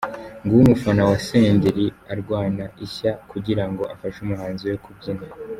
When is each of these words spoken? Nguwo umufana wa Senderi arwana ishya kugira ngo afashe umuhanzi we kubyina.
Nguwo 0.43 0.61
umufana 0.65 1.01
wa 1.09 1.17
Senderi 1.27 1.85
arwana 2.13 2.65
ishya 2.85 3.11
kugira 3.31 3.63
ngo 3.69 3.83
afashe 3.93 4.17
umuhanzi 4.21 4.63
we 4.71 4.77
kubyina. 4.85 5.25